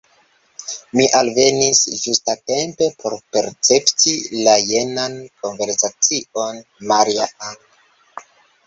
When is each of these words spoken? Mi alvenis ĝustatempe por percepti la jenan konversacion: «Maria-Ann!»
Mi 0.99 1.03
alvenis 1.17 1.81
ĝustatempe 2.05 2.87
por 3.03 3.17
percepti 3.37 4.17
la 4.49 4.57
jenan 4.73 5.21
konversacion: 5.45 6.65
«Maria-Ann!» 6.95 7.63